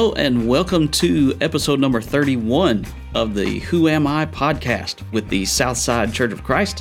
[0.00, 5.44] Hello, and welcome to episode number 31 of the Who Am I podcast with the
[5.44, 6.80] Southside Church of Christ,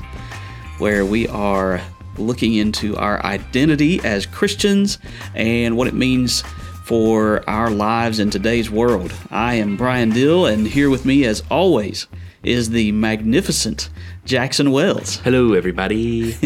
[0.78, 1.82] where we are
[2.18, 5.00] looking into our identity as Christians
[5.36, 6.44] and what it means
[6.86, 9.14] for our lives in today's world.
[9.30, 12.08] I am Brian Dill, and here with me, as always,
[12.42, 13.90] is the magnificent
[14.24, 15.18] Jackson Wells.
[15.18, 16.38] Hello, everybody.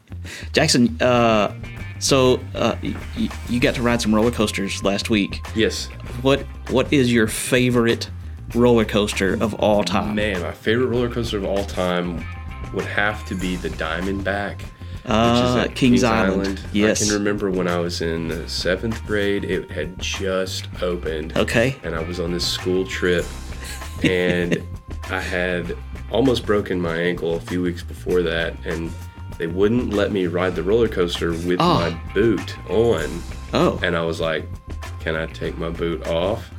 [0.52, 1.54] Jackson, uh,
[1.98, 2.94] so uh, y-
[3.48, 5.40] you got to ride some roller coasters last week.
[5.54, 5.86] yes,
[6.22, 8.10] What What is your favorite
[8.54, 10.14] roller coaster of all time?
[10.14, 12.24] man, my favorite roller coaster of all time
[12.74, 14.60] would have to be the Diamondback.
[15.06, 16.60] Uh, which is at Kings Island.
[16.72, 17.00] Yes.
[17.00, 21.34] I can remember when I was in the seventh grade, it had just opened.
[21.34, 21.76] Okay.
[21.82, 23.24] And I was on this school trip,
[24.02, 24.62] and
[25.10, 25.74] I had
[26.10, 28.90] almost broken my ankle a few weeks before that, and
[29.38, 31.74] they wouldn't let me ride the roller coaster with Oh.
[31.80, 33.22] my boot on.
[33.54, 34.44] Oh, And I was like,
[35.00, 36.50] "Can I take my boot off?"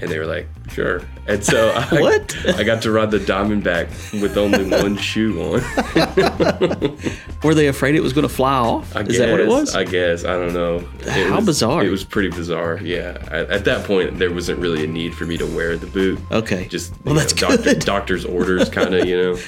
[0.00, 2.36] And they were like, "Sure." And so I, What?
[2.56, 3.88] I got to ride the Diamondback
[4.20, 5.62] with only one shoe on.
[7.42, 8.94] were they afraid it was going to fly off?
[8.94, 9.74] I is guess, that what it was?
[9.74, 10.86] I guess I don't know.
[11.00, 11.84] It How was- bizarre.
[11.84, 12.78] It was pretty bizarre.
[12.82, 13.16] Yeah.
[13.30, 16.18] At, at that point, there wasn't really a need for me to wear the boot.
[16.30, 16.66] okay.
[16.68, 17.78] Just well, you that's doctor, good.
[17.80, 19.06] doctor's orders, kind of.
[19.06, 19.38] You know.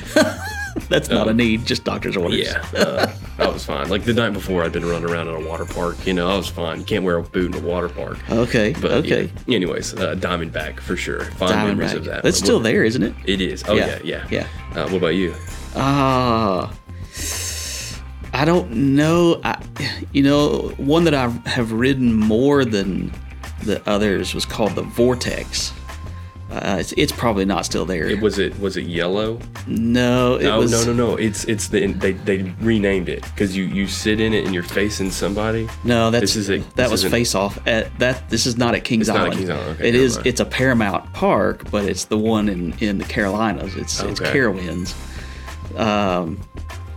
[0.89, 2.47] that's not a need, just doctor's orders.
[2.47, 2.65] Yeah.
[2.75, 3.89] Uh, I was fine.
[3.89, 6.07] Like the night before, I'd been running around in a water park.
[6.07, 6.81] You know, I was fine.
[6.81, 8.19] You can't wear a boot in a water park.
[8.31, 8.75] Okay.
[8.81, 9.31] But okay.
[9.47, 9.57] yeah.
[9.57, 11.25] anyways, uh, Diamondback for sure.
[11.33, 12.23] Fond memories of that.
[12.23, 13.15] That's What- still there, isn't it?
[13.25, 13.65] It is.
[13.67, 13.99] Oh Yeah.
[14.05, 14.81] yeah, yeah, Yeah.
[14.83, 15.35] Uh, what about you?
[15.77, 16.73] Ah.
[18.33, 19.41] I don't know.
[19.43, 19.61] I,
[20.13, 23.13] you know, one that I have ridden more than
[23.65, 25.73] the others was called the Vortex.
[26.51, 28.07] Uh, it's, it's probably not still there.
[28.09, 29.39] It was it was it yellow?
[29.69, 31.17] no, it No, was no, no, no.
[31.17, 34.65] It's it's the they they renamed it because you you sit in it and you're
[34.65, 35.69] facing somebody.
[35.85, 37.65] No, that's This is a- that was Face Off.
[37.69, 39.39] At that this is not at Kings It's not at Island.
[39.39, 40.17] Kings Island, okay, it is.
[40.17, 40.27] mind.
[40.27, 43.77] It's a Paramount Park, but it's the one in in the Carolinas.
[43.77, 44.33] It's it's Okay.
[44.33, 44.95] Carowinds,
[45.79, 46.41] um,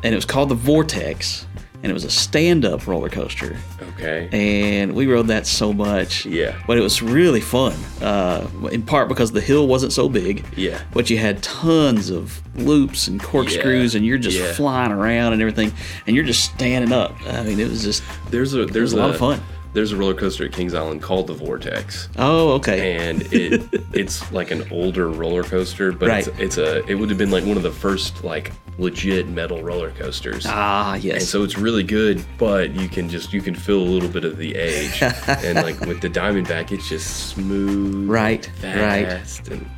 [0.04, 1.46] and it was called the Vortex,
[1.84, 3.58] and it was a stand up roller coaster,
[3.94, 4.30] Okay.
[4.32, 6.26] and we rode that so much.
[6.26, 6.56] Yeah.
[6.66, 7.74] but it was really fun.
[8.02, 10.44] Uh, in part because the hill wasn't so big.
[10.56, 10.82] Yeah.
[10.94, 14.54] but you had tons of loops and corkscrews, Yeah, and you're just yeah.
[14.54, 15.72] flying around and everything,
[16.08, 17.14] and you're just standing up.
[17.28, 18.02] I mean, it was just
[18.32, 19.42] There's a there's a lot of fun.
[19.74, 22.96] There's a roller coaster at Kings Island called the Vortex, oh okay.
[23.08, 26.28] and it it's like an older roller coaster, but Right.
[26.28, 29.62] it's, it's a it would have been like one of the first like legit metal
[29.62, 30.46] roller coasters.
[30.48, 31.30] Ah, And yes.
[31.30, 34.38] so it's really good, but you can just you can feel a little bit of
[34.38, 35.02] the age.
[35.28, 39.40] and like with the Diamondback, it's just smooth, Right, right.
[39.52, 39.70] and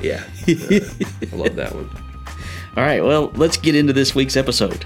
[0.00, 0.80] yeah, uh,
[1.32, 1.88] I love that one.
[2.76, 4.84] All right, well, let's get into this week's episode.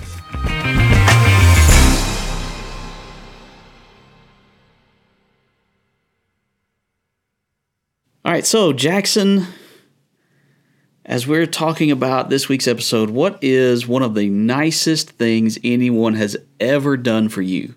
[8.25, 9.47] All right, so Jackson,
[11.07, 16.15] as we're talking about this week's episode, what is one of the nicest things anyone
[16.15, 17.77] has ever done for you?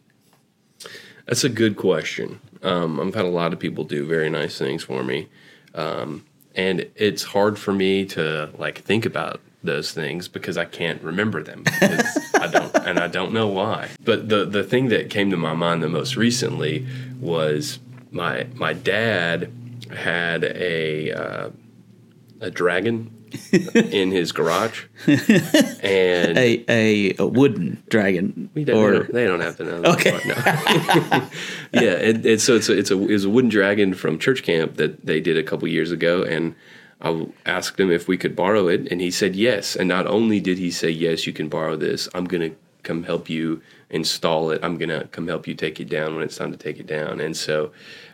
[1.28, 2.42] That's a good question.
[2.64, 5.30] Um, I've had a lot of people do very nice things for me,
[5.76, 6.26] um,
[6.56, 11.44] and it's hard for me to like think about those things because I can't remember
[11.44, 11.64] them.
[12.34, 13.90] I don't, and I don't know why.
[14.04, 16.88] But the the thing that came to my mind the most recently
[17.22, 17.78] was
[18.12, 19.52] my my dad
[19.96, 21.50] had a uh,
[22.42, 23.14] a dragon
[23.92, 29.26] in his garage, and A a, a wooden dragon, we don't, or they, don't, they
[29.26, 29.82] don't have to know.
[29.82, 30.12] That Okay.
[30.12, 31.30] part, no.
[31.82, 34.44] yeah, and, and so it's a, it's a it was a wooden dragon from church
[34.44, 36.56] camp that they did a couple years ago, and
[37.02, 39.76] I asked him if we could borrow it, and he said yes.
[39.76, 42.10] And not only did he say yes, you can borrow this.
[42.14, 42.52] I'm gonna
[42.84, 44.60] come help you install it.
[44.64, 47.20] I'm gonna come help you take it down when it's time to take it down.
[47.20, 47.72] And so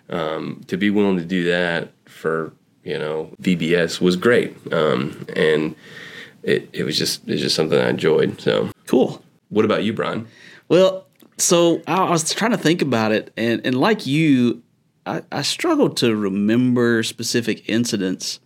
[0.10, 2.54] um, to be willing to do that for
[2.86, 5.76] you know VBS was great, um, and
[6.44, 8.40] it it was just it's just something I enjoyed.
[8.40, 9.22] So cool.
[9.50, 10.28] what about you, Brian?
[10.70, 11.06] Well,
[11.38, 14.64] so I was trying to think about it, and, and like you,
[15.06, 18.40] I, I struggled to remember specific incidents.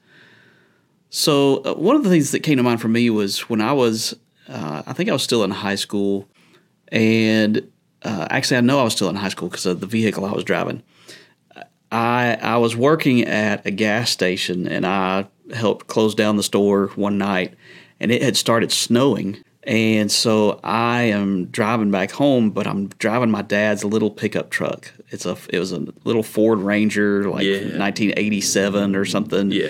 [1.10, 3.74] So uh, one of the things that came to mind for me was when I
[3.74, 4.16] was,
[4.48, 6.28] uh, I think I was still in high school,
[6.92, 7.70] and
[8.04, 10.32] uh, actually I know I was still in high school because of the vehicle I
[10.32, 10.84] was driving.
[11.92, 16.88] I I was working at a gas station, and I helped close down the store
[16.96, 17.54] one night,
[18.00, 19.38] and it had started snowing.
[19.64, 24.92] And so I am driving back home, but I'm driving my dad's little pickup truck.
[25.10, 27.78] It's a it was a little Ford Ranger, like Yeah.
[27.78, 29.52] 1987 or something.
[29.52, 29.68] Yeah.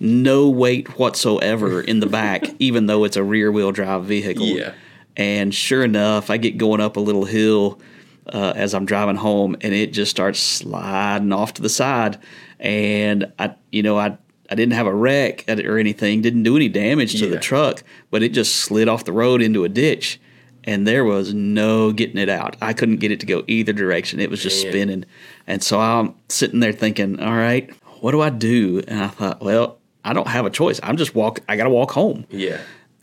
[0.00, 4.46] No weight whatsoever in the back, even though it's a rear wheel drive vehicle.
[4.46, 4.72] Yeah.
[5.16, 7.78] And sure enough, I get going up a little hill
[8.26, 12.18] uh, as I'm driving home, and it just starts sliding off to the side.
[12.60, 14.16] And I, you know, I
[14.50, 17.30] I didn't have a wreck or anything, didn't do any damage to Yeah.
[17.30, 20.20] the truck, but it just slid off the road into a ditch,
[20.64, 22.56] and there was no getting it out.
[22.60, 24.20] I couldn't get it to go either direction.
[24.20, 24.72] It was just Man.
[24.72, 25.04] spinning,
[25.46, 27.70] and so I'm sitting there thinking, all right,
[28.00, 28.82] what do I do?
[28.86, 30.80] And I thought, well, I don't have a choice.
[30.82, 31.40] I'm just walk.
[31.48, 32.26] I got to walk home.
[32.30, 32.58] Yeah.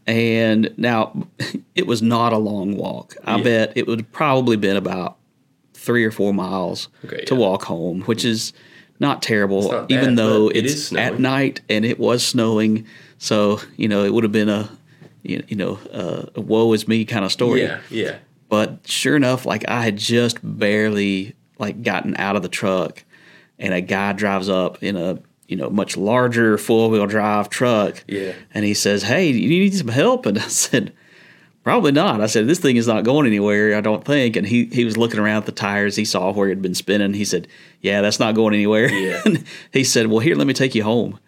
[0.09, 1.27] And now
[1.75, 3.15] it was not a long walk.
[3.23, 3.43] I Yeah.
[3.43, 5.17] bet it would probably been about
[5.75, 7.39] three or four miles Okay, to yeah.
[7.39, 8.51] walk home, which is
[8.99, 12.85] not terrible, not even bad, though it it's at night and it was snowing.
[13.19, 14.69] So you know it would have been a
[15.23, 17.61] you you know uh, a woe is me kind of story.
[17.61, 17.79] Yeah.
[17.91, 18.17] Yeah.
[18.49, 23.03] But sure enough, like I had just barely like gotten out of the truck,
[23.59, 28.03] and a guy drives up in a you know much larger four wheel drive truck.
[28.07, 28.33] Yeah.
[28.53, 30.93] And he says, "Hey, do you need some help?" And I said,
[31.63, 33.75] "Probably not." I said, "This thing is not going anywhere.
[33.75, 35.95] I don't think." And he he was looking around at the tires.
[35.95, 37.15] He saw where it had been spinning.
[37.15, 37.47] He said,
[37.81, 39.21] "Yeah, that's not going anywhere." Yeah.
[39.25, 39.43] and
[39.73, 41.19] he said, "Well, here, let me take you home."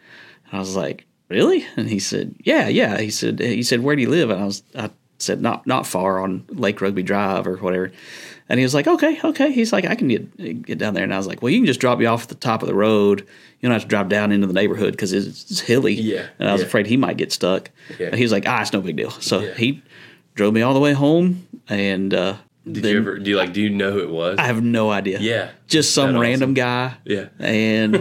[0.46, 3.96] And I was like, "Really?" And he said, "Yeah, yeah." He said, "He said, where
[3.96, 7.48] do you live?" And I was, I said, "Not not far on Lake Rugby Drive
[7.48, 7.92] or whatever."
[8.52, 11.14] And he was like, "Okay, okay." He's like, "I can get get down there." And
[11.14, 12.76] I was like, "Well, you can just drop me off at the top of the
[12.76, 13.22] road.
[13.62, 16.50] You don't have to drive down into the neighborhood because it's, it's hilly." Yeah, And
[16.50, 16.68] I was yeah.
[16.68, 17.70] afraid he might get stuck.
[17.98, 18.08] Yeah.
[18.08, 19.54] And he was like, "Ah, it's no big deal." So Yeah.
[19.54, 19.82] he
[20.36, 22.36] drove me all the way home, and uh,
[22.70, 23.20] Did then you ever?
[23.20, 23.54] Do you like?
[23.54, 24.38] Do you know who it was?
[24.38, 25.20] I have no idea.
[25.20, 25.52] Yeah.
[25.68, 26.22] just some That awesome.
[26.22, 27.28] random guy Yeah.
[27.40, 27.94] and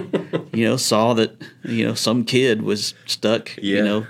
[0.52, 1.30] you know saw that
[1.64, 3.76] you know some kid was stuck yeah.
[3.76, 4.06] you know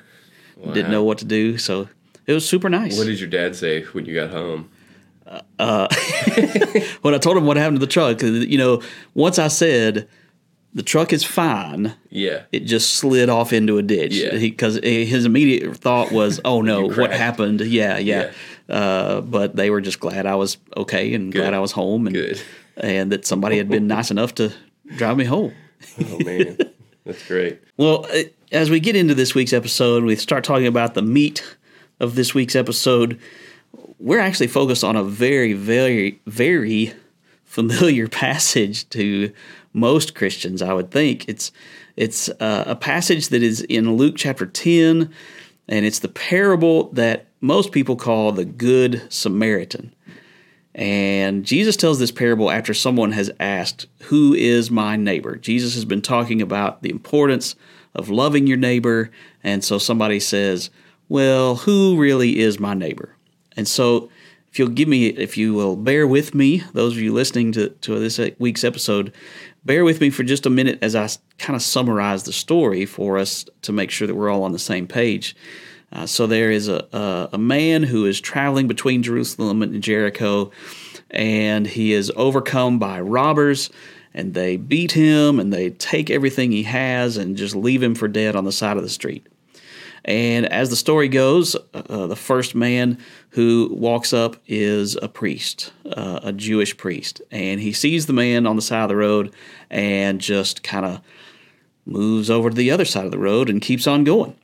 [0.72, 1.88] didn't know what to do so
[2.26, 4.70] it was super nice What did your dad say when you got home?
[7.02, 8.82] when i told him what happened to the truck you know
[9.14, 10.08] once i said
[10.72, 12.42] the truck is fine Yeah.
[12.52, 14.36] it just slid off into a ditch Yeah.
[14.38, 18.32] because his immediate thought was oh no what happened yeah yeah,
[18.68, 22.14] Uh, but they were just glad i was okay and glad i was home and
[22.14, 22.40] Good.
[22.76, 24.52] and that somebody had been nice enough to
[24.96, 25.52] drive me home
[25.98, 26.58] Oh man,
[27.06, 27.58] that's great.
[27.78, 31.42] Well, uh, as we get into this week's episode, we start talking about the meat
[32.00, 33.18] of this week's episode.
[34.00, 36.94] We're actually focused on a very, very, very
[37.44, 39.32] familiar passage to
[39.74, 40.62] most Christians.
[40.62, 41.52] I would think it's
[41.96, 45.12] it's uh, a passage that is in Luke chapter ten,
[45.68, 49.94] and it's the parable that most people call the Good Samaritan.
[50.74, 55.36] And Jesus tells this parable after someone has asked, Who is my neighbor?
[55.36, 57.56] Jesus has been talking about the importance
[57.94, 59.10] of loving your neighbor.
[59.42, 60.70] And so somebody says,
[61.08, 63.16] Well, who really is my neighbor?
[63.60, 64.08] And so
[64.50, 67.68] if you'll give me, if you will bear with me, those of you listening to,
[67.68, 69.12] to this week's episode,
[69.66, 73.18] bear with me for just a minute as I kind of summarize the story for
[73.18, 75.36] us to make sure that we're all on the same page.
[75.92, 80.52] Uh, so there is a, a a man who is traveling between Jerusalem and Jericho,
[81.10, 83.68] and he is overcome by robbers,
[84.14, 88.08] and they beat him and they take everything he has and just leave him for
[88.08, 89.26] dead on the side of the street.
[90.04, 92.98] And as the story goes, uh, the first man
[93.30, 98.46] who walks up is a priest, uh, a Jewish priest, and he sees the man
[98.46, 99.34] on the side of the road
[99.70, 101.00] and just kind of
[101.84, 104.36] moves over to the other side of the road and keeps on going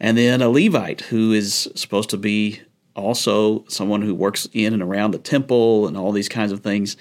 [0.00, 2.60] and then a Levite who is supposed to be
[2.94, 6.96] also someone who works in and around the temple and all these kinds of things.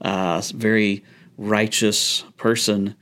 [0.00, 1.04] Uh, very
[1.38, 2.94] righteous person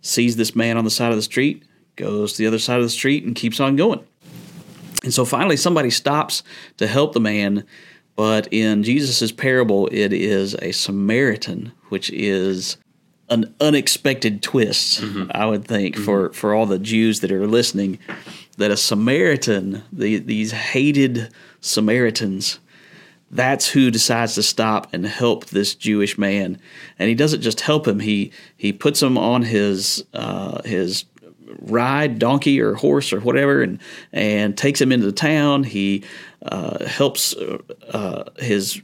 [0.00, 1.62] sees this man on the side of the street,
[1.96, 4.04] goes to the other side of the street, and keeps on going.
[5.02, 6.42] And so finally, somebody stops
[6.76, 7.64] to help the man.
[8.14, 12.76] But in Jesus' parable, it is a Samaritan, which is
[13.30, 17.98] an unexpected twist, I would think, for, for all the Jews that are listening,
[18.58, 22.58] that a Samaritan, the, these hated Samaritans,
[23.30, 26.58] that's who decides to stop and help this Jewish man.
[26.98, 31.06] And he doesn't just help him; he he puts him on his uh, his
[31.60, 33.78] ride, donkey or horse or whatever, and
[34.12, 35.64] and takes him into the town.
[35.64, 36.04] He
[36.42, 37.58] uh, helps uh,
[37.90, 38.80] uh, his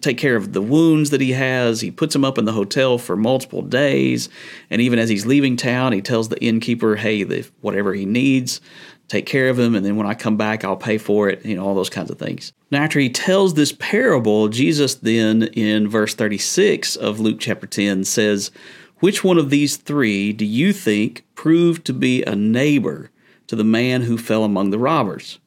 [0.00, 1.80] take care of the wounds that he has.
[1.80, 4.28] He puts him up in the hotel for multiple days,
[4.70, 8.60] and even as he's leaving town, he tells the innkeeper, "Hey, the, whatever he needs."
[9.08, 11.44] Take care of him, and then when I come back, I'll pay for it.
[11.44, 12.52] You know, all those kinds of things.
[12.72, 18.02] Now, after he tells this parable, Jesus then, in verse 36 of Luke chapter 10,
[18.02, 18.50] says,
[18.98, 23.10] Which one of these three do you think proved to be a neighbor
[23.46, 25.38] to the man who fell among the robbers?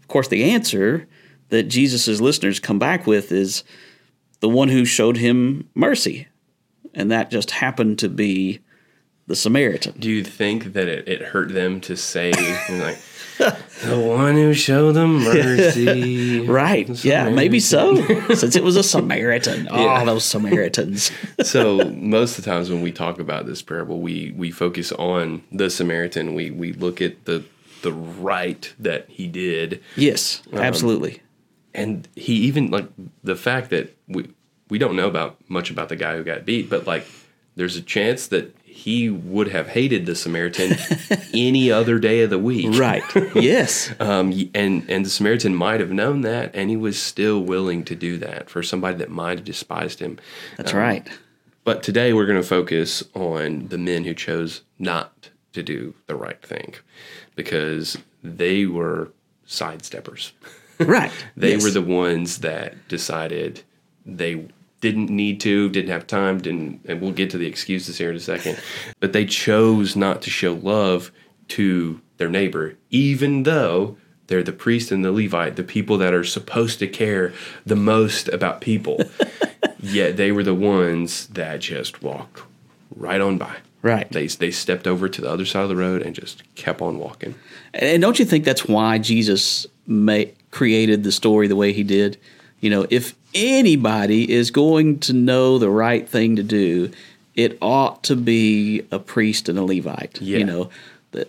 [0.00, 1.06] Of course, the answer
[1.50, 3.64] that Jesus' listeners come back with is
[4.40, 6.28] the one who showed him mercy.
[6.94, 8.60] And that just happened to be
[9.26, 9.94] the Samaritan.
[9.98, 12.32] Do you think that it, it hurt them to say
[12.70, 12.98] like
[13.38, 16.40] the one who showed them mercy?
[16.46, 16.86] Right.
[16.86, 17.94] the Yeah, maybe so.
[18.34, 19.68] Since it was a Samaritan.
[19.76, 20.02] Yeah.
[20.02, 21.10] Oh, those Samaritans.
[21.42, 25.42] so most of the times when we talk about this parable, we we focus on
[25.52, 26.34] the Samaritan.
[26.34, 27.44] We we look at the
[27.82, 31.22] the right that he did, yes, um, absolutely.
[31.74, 32.88] and he even like
[33.22, 34.30] the fact that we
[34.70, 37.06] we don't know about much about the guy who got beat, but like
[37.56, 40.76] there's a chance that he would have hated the Samaritan
[41.34, 43.02] any other day of the week, Right.
[43.34, 43.92] Yes.
[43.98, 47.94] Um, and and the Samaritan might have known that, and he was still willing to
[47.94, 50.18] do that for somebody that might have despised him.
[50.58, 51.08] That's right.
[51.64, 56.14] But today we're going to focus on the men who chose not to do the
[56.14, 56.74] right thing
[57.34, 59.10] because they were
[59.46, 60.32] sidesteppers.
[60.78, 61.10] Right.
[61.36, 61.64] They Yes.
[61.64, 63.62] were the ones that decided
[64.04, 64.46] they
[64.80, 68.16] didn't need to, didn't have time, didn't, and we'll get to the excuses here in
[68.16, 68.58] a second.
[69.00, 71.12] But they chose not to show love
[71.48, 76.24] to their neighbor, even though they're the priest and the Levite, the people that are
[76.24, 77.32] supposed to care
[77.64, 79.00] the most about people.
[79.80, 82.42] Yet they were the ones that just walked
[82.94, 83.56] right on by.
[83.82, 84.10] Right.
[84.10, 86.98] They, they stepped over to the other side of the road and just kept on
[86.98, 87.36] walking.
[87.72, 92.18] And don't you think that's why Jesus ma- created the story the way he did?
[92.60, 96.90] You know, if anybody is going to know the right thing to do,
[97.34, 100.20] it ought to be a priest and a Levite.
[100.20, 100.38] Yeah.
[100.38, 100.70] You know,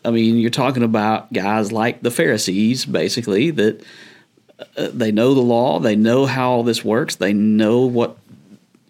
[0.05, 3.83] I mean, you're talking about guys like the Pharisees, basically, that
[4.77, 8.17] uh, they know the law, they know how all this works, they know what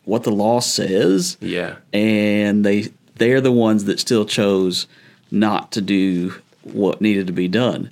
[0.06, 1.76] what the law says Yeah.
[1.92, 4.88] and they they're the ones that still chose
[5.32, 7.90] not to do what needed to be done.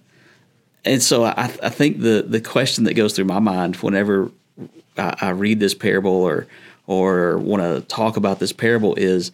[0.86, 4.32] And so I, I think the the question that goes through my mind whenever
[4.98, 6.48] I, I read this parable or
[6.88, 9.32] or want to talk about this parable is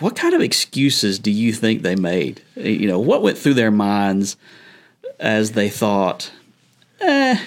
[0.00, 2.42] what kind of excuses do you think they made?
[2.56, 4.36] You know, what went through their minds
[5.20, 6.32] as they thought,
[7.00, 7.38] eh,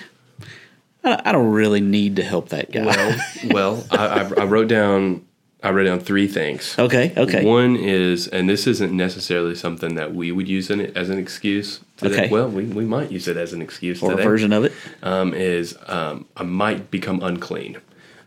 [1.03, 2.85] I don't really need to help that guy.
[2.85, 5.25] Well, well, I, I wrote down
[5.63, 6.77] I wrote down three things.
[6.77, 7.45] okay, okay.
[7.45, 11.17] One is, and this isn't necessarily something that we would use in it as an
[11.17, 11.79] excuse.
[11.95, 12.25] Today.
[12.25, 12.29] Okay.
[12.29, 14.73] Well, we, we might use it as an excuse or a version of it.
[15.01, 17.77] Um, is um, I might become unclean.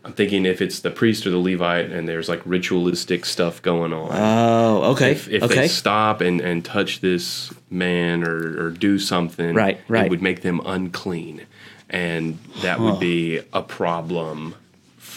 [0.03, 3.91] I'm thinking if it's the priest or the Levite and there's like ritualistic stuff going
[3.91, 4.09] on.
[4.13, 5.11] Oh, okay.
[5.11, 5.55] if if okay.
[5.55, 10.05] they stop and, and touch this man or, or do something, Right, right.
[10.05, 11.45] it would make them unclean.
[11.89, 14.55] And that would be a problem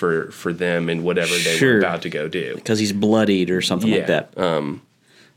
[0.00, 1.74] for for them and whatever they Sure.
[1.74, 2.54] were about to go do.
[2.56, 4.36] because he's bloodied or something like that.
[4.36, 4.80] Um,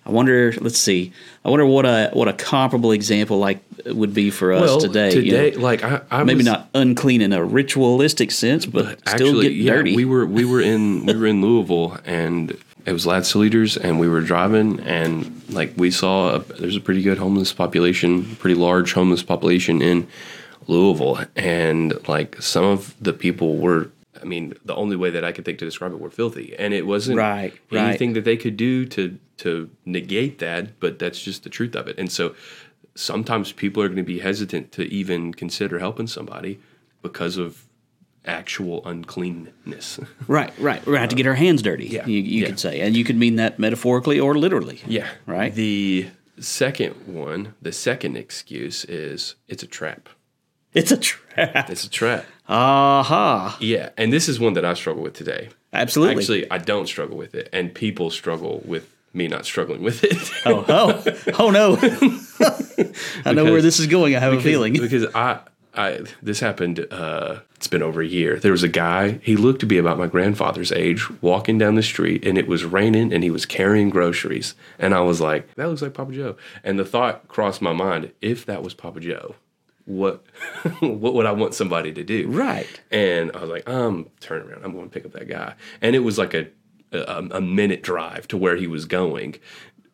[0.06, 0.54] I wonder.
[0.60, 1.12] Let's see.
[1.46, 5.14] I wonder what a what a comparable example like would be for us Well, today.
[5.14, 5.62] you today, know?
[5.62, 9.54] like I, I maybe was, not unclean in a ritualistic sense, but, still actually, get
[9.54, 9.96] yeah, dirty.
[9.96, 13.78] we were we were in we were in Louisville and it was Lads to Leaders
[13.78, 18.36] and we were driving and like we saw a, there's a pretty good homeless population,
[18.38, 20.06] pretty large homeless population in
[20.68, 23.90] Louisville and like some of the people were
[24.24, 26.74] I mean the only way that I could think to describe it were filthy and
[26.74, 27.90] it wasn't Right, right.
[27.90, 31.88] anything that they could do to to negate that but that's just the truth of
[31.88, 32.34] it and so
[32.96, 36.60] sometimes people are going to be hesitant to even consider helping somebody
[37.02, 37.66] because of
[38.26, 40.00] actual uncleanness.
[40.28, 40.86] right, right.
[40.86, 41.88] We're have to get our hands dirty.
[41.88, 42.48] yeah, you, you yeah.
[42.48, 44.80] could say, and you could mean that metaphorically or literally.
[44.88, 45.10] yeah.
[45.26, 45.54] Right.
[45.54, 50.08] The second one, the second excuse is it's a trap.
[50.74, 51.70] It's a trap.
[51.70, 52.26] It's a trap.
[52.48, 53.58] Aha!
[53.60, 53.90] Yeah.
[53.98, 55.50] And this is one that I struggle with today.
[55.72, 56.22] Absolutely.
[56.22, 57.50] Actually, I don't struggle with it.
[57.54, 60.18] And people struggle with me not struggling with it.
[60.46, 61.04] oh, oh,
[61.40, 61.78] oh no!
[63.26, 64.16] I know where this is going.
[64.16, 64.74] I have a feeling.
[64.74, 65.40] because I,
[65.76, 66.86] I this happened.
[66.90, 68.40] Uh, it's been over a year.
[68.40, 69.20] There was a guy.
[69.24, 72.66] He looked to be about my grandfather's age, walking down the street, and it was
[72.66, 74.56] raining, and he was carrying groceries.
[74.80, 78.12] And I was like, "That looks like Papa Joe." And the thought crossed my mind:
[78.22, 79.36] if that was Papa Joe,
[79.86, 80.26] what,
[80.80, 82.28] what would I want somebody to do?
[82.28, 82.82] Right.
[82.92, 84.64] And I was like, um, turn around.
[84.64, 85.56] I'm going to pick up that guy.
[85.82, 86.48] And it was like a,
[86.92, 89.36] a a minute drive to where he was going,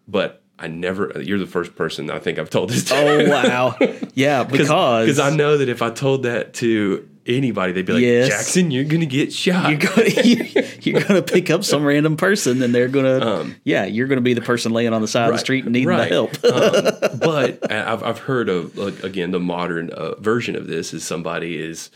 [0.07, 1.21] but I never.
[1.21, 2.95] You're the first person I think I've told this to.
[2.95, 3.77] Oh wow!
[4.13, 8.01] Yeah, because because I know that if I told that to anybody, they'd be like,
[8.01, 8.27] Yes.
[8.27, 9.69] Jackson, you're gonna get shot.
[9.69, 10.11] you're going
[10.81, 14.21] you're to pick up some random person, and they're going to yeah, you're going to
[14.21, 16.09] be the person laying on the side of the street and needing Um, right.
[16.09, 17.13] the help.
[17.13, 21.03] um, but I've I've heard of like again the modern uh, version of this is
[21.03, 21.89] somebody is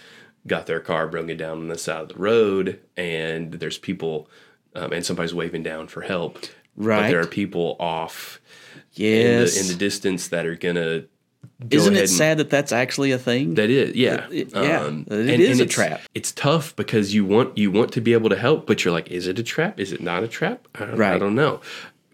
[0.46, 4.30] got their car broken down on the side of the road, and there's people,
[4.76, 6.34] um, and somebody's waving down for help.
[6.42, 7.10] But Right.
[7.10, 8.42] there are people off
[8.96, 11.02] in, yes, the, in the distance that are gonna.
[11.02, 11.08] go
[11.70, 13.56] isn't it and- sad that that's actually a thing?
[13.56, 16.02] That is, yeah, It- yeah, it is a it's- trap.
[16.14, 19.10] It's tough because you want you want to be able to help, but you're like,
[19.12, 19.80] is it a trap?
[19.80, 20.68] Is it not a trap?
[20.76, 21.20] I, I Right.
[21.20, 21.62] don't know.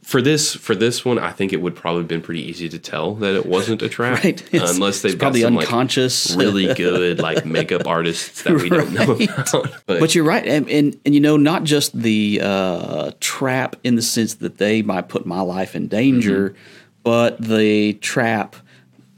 [0.01, 2.79] for this for this one, I think it would probably have been pretty easy to
[2.79, 4.41] tell that it wasn't a trap, Right.
[4.51, 6.31] It's- unless they've it's got probably some unconscious.
[6.36, 9.53] like really good like makeup artists that we don't know about.
[9.86, 13.98] But, But you're right, and, and and you know, not just the uh, trap in
[13.98, 16.57] the sense that they might put my life in danger, Mm-hmm.
[17.03, 18.55] but the trap,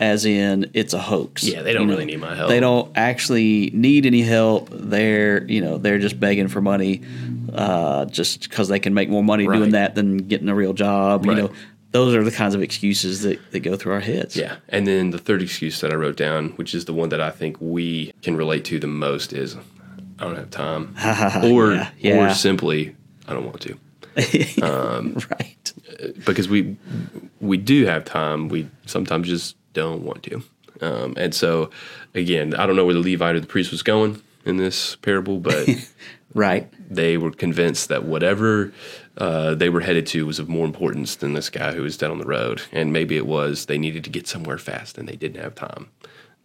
[0.01, 1.43] as in it's a hoax.
[1.43, 2.49] Yeah, they don't You know, really need my help.
[2.49, 4.67] They don't actually need any help.
[4.71, 7.01] They're you know they're just begging for money,
[7.53, 9.57] uh, just because they can make more money Right.
[9.57, 11.25] doing that than getting a real job.
[11.25, 11.37] Right.
[11.37, 11.51] You know,
[11.91, 14.35] those are the kinds of excuses that, that go through our heads.
[14.35, 17.21] yeah, and then the third excuse that I wrote down, which is the one that
[17.21, 19.55] I think we can relate to the most, is
[20.17, 20.95] I don't have time,
[21.43, 22.31] or Yeah, yeah.
[22.31, 22.95] or simply
[23.27, 23.77] I don't want to.
[25.29, 25.73] right.
[26.25, 26.75] because we
[27.39, 28.49] we do have time.
[28.49, 30.43] We sometimes just don't want to.
[30.81, 31.69] Um, and so,
[32.15, 35.39] again, I don't know where the Levite or the priest was going in this parable,
[35.39, 35.67] but
[36.33, 36.71] Right.
[36.89, 38.73] they were convinced that whatever
[39.17, 42.09] uh, they were headed to was of more importance than this guy who was dead
[42.09, 42.61] on the road.
[42.71, 45.89] And maybe it was they needed to get somewhere fast and they didn't have time.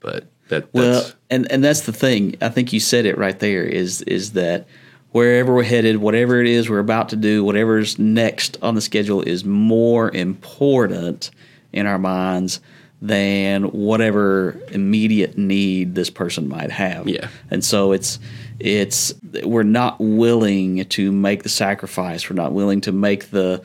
[0.01, 2.37] But that Well, that's and and that's the thing.
[2.41, 3.65] I think you said it right there.
[3.65, 4.67] Is is that
[5.13, 9.23] wherever we're headed, whatever it is we're about to do, whatever's next on the schedule
[9.23, 11.31] is more important
[11.73, 12.61] in our minds
[13.03, 17.07] than whatever immediate need this person might have.
[17.09, 17.29] Yeah.
[17.51, 18.19] And so it's
[18.59, 19.13] it's
[19.45, 22.29] we're not willing to make the sacrifice.
[22.31, 23.63] We're not willing to make the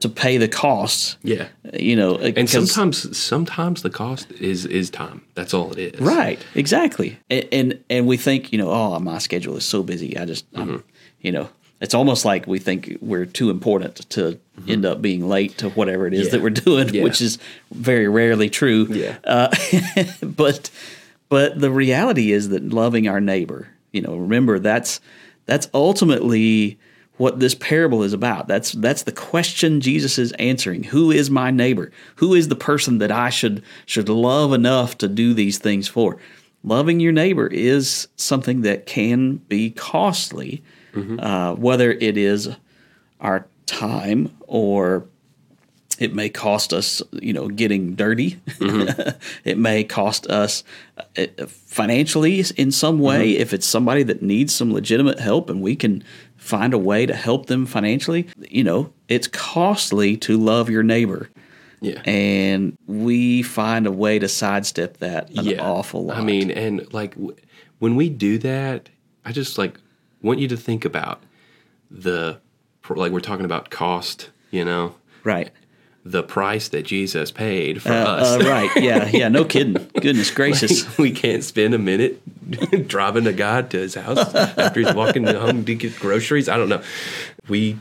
[0.00, 1.16] to pay the costs.
[1.22, 1.48] yeah.
[1.74, 5.22] You know, and sometimes sometimes the cost is is time.
[5.34, 6.00] That's all it is.
[6.00, 7.18] Right, exactly.
[7.28, 10.16] And, and and we think, you know, oh, my schedule is so busy.
[10.16, 10.70] I just, Mm-hmm.
[10.70, 10.84] I'm,
[11.20, 11.48] you know,
[11.80, 16.06] it's almost like we think we're too important to end up being late to whatever
[16.06, 16.26] it is Mm-hmm.
[16.26, 16.30] Yeah.
[16.32, 17.02] that we're doing, Yeah.
[17.04, 17.38] which is
[17.70, 18.86] very rarely true.
[18.90, 19.18] Yeah.
[19.24, 19.54] Uh,
[20.22, 20.70] but
[21.28, 25.00] but the reality is that loving our neighbor, you know, remember that's
[25.46, 26.78] that's ultimately
[27.18, 28.46] what this parable is about.
[28.46, 30.84] That's that's the question Jesus is answering.
[30.84, 31.90] Who is my neighbor?
[32.16, 36.18] Who is the person that I should should love enough to do these things for?
[36.66, 40.64] Loving your neighbor is something that can be costly,
[41.20, 42.48] uh, whether it is
[43.20, 45.06] our time or
[46.00, 48.40] it may cost us, you know, getting dirty.
[49.44, 50.64] it may cost us
[51.16, 55.76] uh, financially in some way if it's somebody that needs some legitimate help and we
[55.76, 56.02] can
[56.36, 58.28] find a way to help them financially.
[58.50, 61.30] You know, it's costly to love your neighbor.
[61.80, 62.00] Yeah.
[62.04, 66.16] And we find a way to sidestep that an awful lot.
[66.16, 67.36] I mean, and like w-
[67.78, 68.88] when we do that,
[69.24, 69.78] I just like
[70.22, 71.22] want you to think about
[71.90, 72.40] the
[72.88, 75.50] like we're talking about cost, you know, right.
[76.04, 78.40] the price that Jesus paid for Uh, us.
[78.42, 78.70] uh, right.
[78.76, 79.08] Yeah.
[79.08, 79.28] Yeah.
[79.28, 79.74] No kidding.
[80.00, 80.96] Goodness gracious.
[80.98, 82.22] we can't spend a minute
[82.88, 86.48] driving a guy to his house after he's walking home to get groceries.
[86.48, 86.82] I don't know.
[87.48, 87.76] We,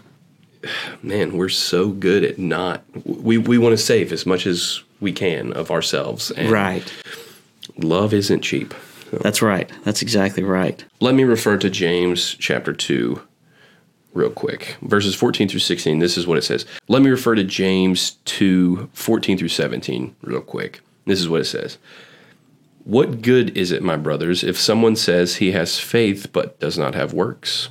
[1.02, 2.84] man, we're so good at not.
[3.06, 6.32] We we want to save as much as we can of ourselves.
[6.32, 6.94] And right.
[7.78, 8.74] Love isn't cheap.
[9.12, 9.72] That's right.
[9.84, 10.84] That's exactly right.
[11.00, 13.22] Let me refer to James chapter 2
[14.14, 14.78] real quick.
[14.82, 16.66] Verses 14 through 16, this is what it says.
[16.88, 20.82] Let me refer to James 2 14 through 17 real quick.
[21.06, 21.78] This is what it says.
[22.84, 26.96] What good is it, my brothers, if someone says he has faith but does not
[26.96, 27.70] have works?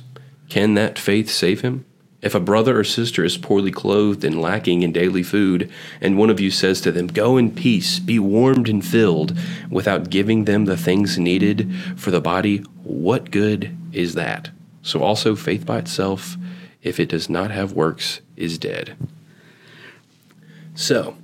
[0.49, 1.85] Can that faith save him?
[2.25, 6.31] If a brother or sister is poorly clothed and lacking in daily food, and one
[6.31, 9.37] of you says to them, Go in peace, be warmed and filled,
[9.69, 14.49] without giving them the things needed for the body, what good is that?
[14.81, 16.35] So also faith by itself,
[16.81, 18.97] if it does not have works, is dead.
[20.73, 21.15] So,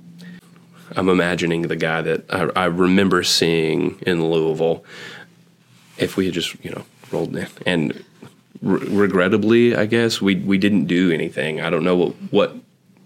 [0.94, 4.84] I'm imagining the guy that I, I remember seeing in Louisville.
[5.98, 8.04] If we had just, you know, rolled in, and
[8.62, 11.60] re- regrettably, I guess we we didn't do anything.
[11.60, 12.56] I don't know what what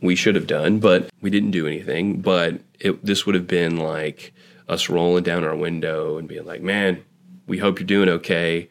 [0.00, 2.20] we should have done, but we didn't do anything.
[2.20, 4.32] But it, this would have been like
[4.68, 7.02] us rolling down our window and being like, "Man,
[7.46, 8.68] we hope you're doing okay."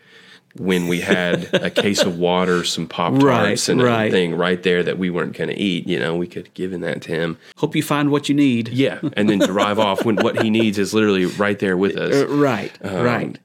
[0.58, 4.06] When we had a case of water, some pop tarts, Right, and right.
[4.06, 6.80] everything right there that we weren't going to eat, you know, we could have given
[6.80, 7.38] that to him.
[7.58, 8.70] Hope you find what you need.
[8.70, 12.16] Yeah, and then drive off when what he needs is literally right there with us.
[12.24, 12.72] Uh, right.
[12.86, 13.40] Um, right.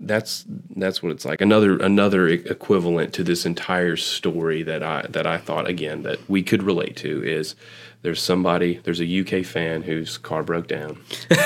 [0.00, 0.44] That's
[0.76, 1.40] that's what it's like.
[1.40, 6.42] Another another equivalent to this entire story that I that I thought again that we
[6.42, 7.54] could relate to is
[8.02, 10.98] there's somebody there's a UK fan whose car broke down.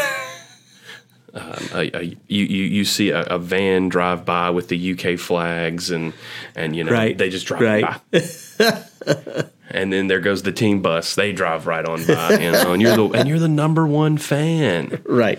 [1.33, 5.17] Um, a, a, you, you you see a, a van drive by with the UK
[5.17, 6.13] flags and
[6.57, 8.01] and you know Right, they just drive right.
[8.11, 8.83] by.
[9.71, 11.15] and then there goes the team bus.
[11.15, 14.19] They drive right on by, you know, and you're the and you're the number one
[14.19, 15.01] fan.
[15.05, 15.39] Right.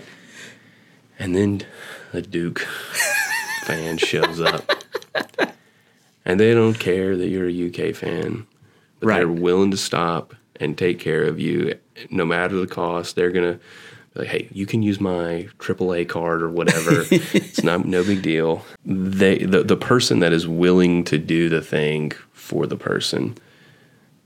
[1.18, 1.62] And then
[2.12, 2.66] the Duke
[3.62, 4.70] fan shows up.
[6.24, 8.46] And they don't care that you're a UK fan.
[9.00, 9.16] But Right.
[9.18, 11.74] they're willing to stop and take care of you
[12.10, 13.16] no matter the cost.
[13.16, 13.58] They're gonna
[14.14, 17.04] be like, hey, you can use my AAA card or whatever.
[17.10, 18.64] it's not no big deal.
[18.84, 23.36] They the, the person that is willing to do the thing for the person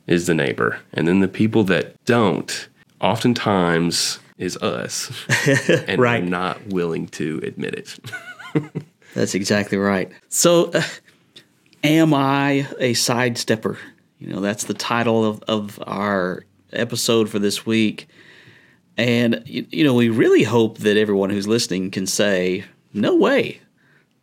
[0.07, 0.79] is the neighbor.
[0.93, 2.69] And then the people that don't,
[3.01, 5.11] oftentimes is us.
[5.89, 6.23] and Right.
[6.23, 7.99] we're not willing to admit it.
[9.17, 10.13] That's exactly right.
[10.29, 10.83] So, uh,
[11.83, 13.79] am I a sidestepper?
[14.19, 18.09] You know, that's the title of, of our episode for this week.
[18.99, 23.63] And, you, you know, we really hope that everyone who's listening can say, no way,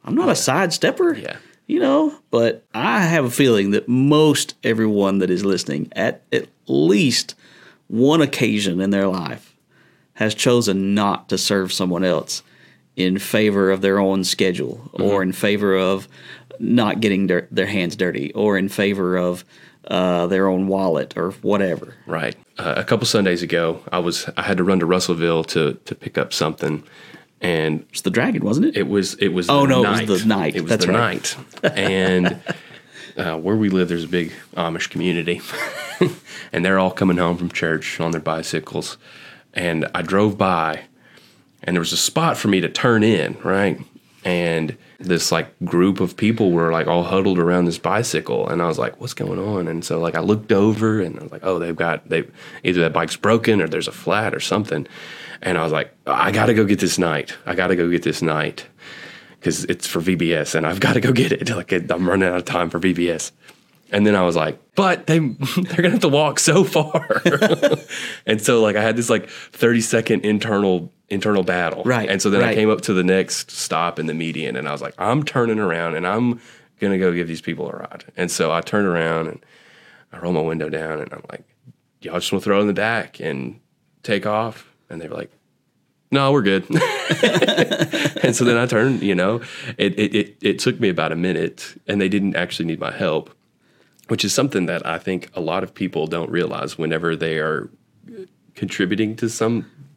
[0.06, 1.20] I'm not a sidestepper.
[1.24, 1.38] Yeah.
[1.66, 6.50] You know, but I have a feeling that most everyone that is listening at at
[6.68, 7.34] least
[7.88, 9.56] one occasion in their life
[10.14, 12.44] has chosen not to serve someone else
[12.96, 16.08] in favor of their own schedule or in favor of
[16.60, 19.44] not getting their, their hands dirty or in favor of
[19.88, 21.96] uh, their own wallet or whatever.
[22.06, 22.36] Right.
[22.58, 25.96] Uh, a couple Sundays ago, I was I had to run to Russellville to to
[25.96, 26.84] pick up something,
[27.42, 28.78] and It's the dragon, wasn't it?
[28.78, 30.56] it was it was Oh, the no, it was the night.
[30.56, 31.38] It was That's the right.
[31.64, 32.40] night, and
[33.18, 35.42] uh, where we live, there's a big Amish community,
[36.54, 38.98] and they're all coming home from church on their bicycles,
[39.54, 40.82] and I drove by,
[41.64, 43.80] and there was a spot for me to turn in, right,
[44.26, 48.48] and this like group of people were like all huddled around this bicycle.
[48.48, 49.68] And I was like what's going on?
[49.68, 52.26] And so like I looked over and I was like oh they've got they
[52.64, 54.88] either that bike's broken or there's a flat or something.
[55.42, 57.38] And I was like I got to go get this knight.
[57.46, 58.66] I got to go get this knight
[59.40, 61.50] because it's for VBS and I've got to go get it.
[61.56, 63.32] Like I'm running out of time for VBS
[63.94, 65.20] and then I was like, but they
[65.56, 67.22] they're gonna have to walk so far,
[68.26, 72.30] and so like I had this like thirty second internal internal battle, Right, And so
[72.30, 74.96] then I came up to the next stop in the median, and I was like,
[74.98, 76.42] I'm turning around and I'm
[76.80, 78.06] gonna go give these people a ride.
[78.18, 79.46] And so I turned around and
[80.12, 81.44] I roll my window down and I'm like,
[82.02, 83.60] y'all just want to throw in the back and
[84.04, 84.70] take off?
[84.90, 85.32] And they were like,
[86.12, 86.70] no, we're good.
[88.24, 89.42] and so then I turned, you know,
[89.78, 92.92] it, it, it, it took me about a minute and they didn't actually need my
[92.92, 93.34] help,
[94.10, 97.70] which is something that I think a lot of people don't realize whenever they are
[98.54, 99.30] contributing to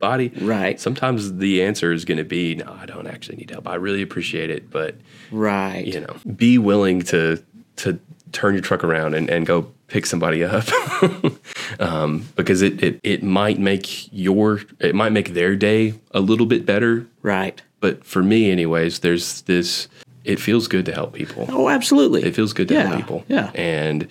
[0.01, 0.29] somebody.
[0.41, 0.79] Right.
[0.81, 3.67] Sometimes the answer is going to be, no, I don't actually need help.
[3.69, 4.71] I really appreciate it.
[4.71, 4.97] But,
[5.31, 5.87] Right.
[5.87, 7.43] you know, be willing to,
[7.77, 7.99] to
[8.33, 10.65] turn your truck around and, and go pick somebody up
[11.81, 16.47] um, because it, it, it might make your, it might make their day a little
[16.47, 17.63] bit better Right.
[17.79, 19.87] but for me anyways there's this
[20.25, 22.25] it feels good to help people Oh, absolutely.
[22.25, 22.83] it feels good to yeah.
[22.89, 23.53] help people Yeah.
[23.55, 24.09] and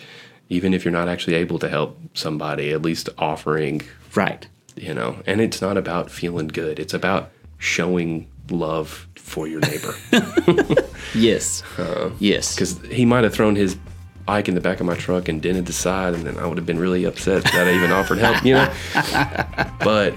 [0.47, 3.81] even if you're not actually able to help somebody at least offering
[4.15, 4.47] Right.
[4.75, 9.95] You know and it's not about feeling good it's about showing love for your neighbor
[11.15, 11.63] Yes.
[11.79, 12.53] Uh, yes.
[12.55, 13.77] because he might have thrown his
[14.25, 16.57] bike in the back of my truck and dented the side and then i would
[16.57, 18.73] have been really upset that i even offered help you know
[19.83, 20.13] but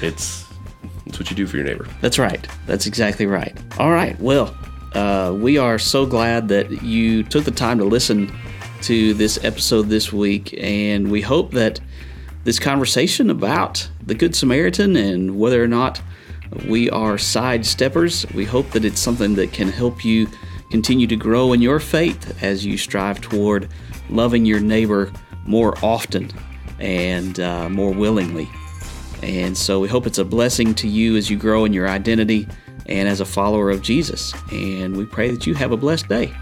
[0.00, 0.44] it's
[1.06, 2.46] it's what you do for your neighbor That's right.
[2.66, 3.56] That's exactly right.
[3.78, 4.18] All right.
[4.20, 4.56] Well,
[4.92, 8.32] uh, we are so glad that you took the time to listen
[8.82, 11.78] to this episode this week, and we hope that
[12.46, 16.00] this conversation about the Good Samaritan and whether or not
[16.68, 20.28] we are sidesteppers, we hope that it's something that can help you
[20.70, 23.68] continue to grow in your faith as you strive toward
[24.10, 25.12] loving your neighbor
[25.44, 26.30] more often
[26.78, 28.48] and uh, more willingly.
[29.24, 32.46] And so we hope it's a blessing to you as you grow in your identity
[32.88, 34.32] and as a follower of Jesus.
[34.52, 36.32] And we pray that you have a blessed day.